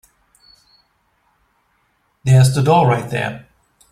There's 2.23 2.55
the 2.55 2.63
door 2.63 2.87
right 2.87 3.07
there. 3.07 3.45